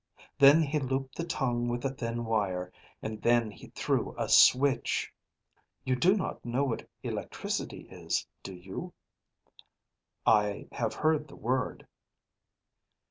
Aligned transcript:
Then 0.39 0.63
he 0.63 0.79
looped 0.79 1.13
the 1.15 1.23
tongue 1.23 1.67
with 1.67 1.85
a 1.85 1.93
thin 1.93 2.25
wire, 2.25 2.73
and 3.03 3.21
then 3.21 3.51
he 3.51 3.67
threw 3.67 4.15
a 4.17 4.27
switch. 4.29 5.13
You 5.83 5.95
do 5.95 6.15
not 6.17 6.43
know 6.43 6.63
what 6.63 6.89
electricity 7.03 7.81
is, 7.81 8.25
do 8.41 8.55
you?" 8.55 8.93
"I 10.25 10.67
have 10.71 10.95
heard 10.95 11.27
the 11.27 11.35
word." 11.35 11.87